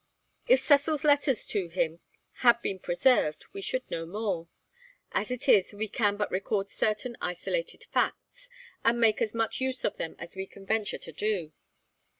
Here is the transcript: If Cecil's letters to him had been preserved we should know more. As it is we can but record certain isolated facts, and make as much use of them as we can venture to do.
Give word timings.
If 0.47 0.61
Cecil's 0.61 1.03
letters 1.03 1.45
to 1.45 1.67
him 1.67 1.99
had 2.37 2.59
been 2.63 2.79
preserved 2.79 3.45
we 3.53 3.61
should 3.61 3.87
know 3.91 4.07
more. 4.07 4.47
As 5.11 5.29
it 5.29 5.47
is 5.47 5.73
we 5.73 5.87
can 5.87 6.17
but 6.17 6.31
record 6.31 6.69
certain 6.69 7.15
isolated 7.21 7.83
facts, 7.93 8.49
and 8.83 8.99
make 8.99 9.21
as 9.21 9.35
much 9.35 9.61
use 9.61 9.85
of 9.85 9.97
them 9.97 10.15
as 10.17 10.35
we 10.35 10.47
can 10.47 10.65
venture 10.65 10.97
to 10.97 11.11
do. 11.11 11.51